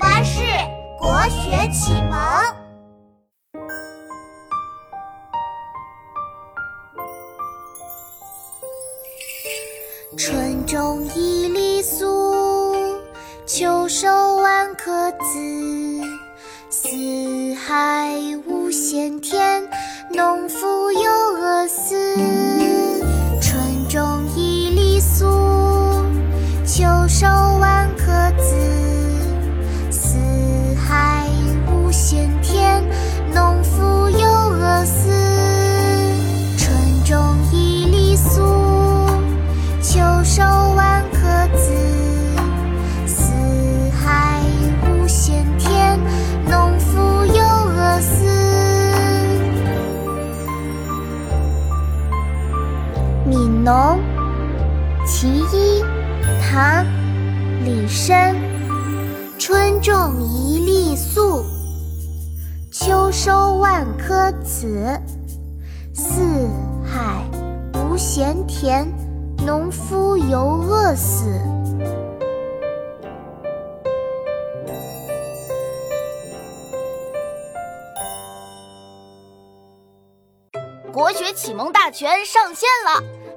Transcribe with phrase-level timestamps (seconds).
[0.00, 0.40] 巴士
[0.98, 2.18] 国学启蒙。
[10.16, 12.98] 春种一粒粟，
[13.46, 15.18] 秋收万颗子。
[16.70, 16.88] 四
[17.54, 19.68] 海无闲田，
[20.14, 22.16] 农夫犹饿死。
[23.40, 25.26] 春种一粒粟，
[26.66, 27.26] 秋收
[27.60, 27.79] 万
[53.26, 53.72] 悯农·
[55.06, 55.82] 其一》
[56.40, 56.84] 唐·
[57.64, 58.34] 李绅
[59.38, 61.44] 春种一粒粟，
[62.72, 64.98] 秋收万颗子。
[65.92, 66.48] 四
[66.84, 67.24] 海
[67.74, 68.88] 无闲田，
[69.44, 71.26] 农夫犹饿死。
[80.92, 83.19] 国学启蒙大全上线了！